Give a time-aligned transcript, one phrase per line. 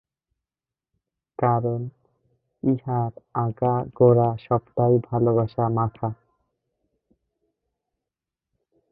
[1.39, 1.81] কারণ,
[2.63, 3.11] ইহার
[3.35, 6.09] আগাগোড়া সবটাই ভালবাসা-মাখা।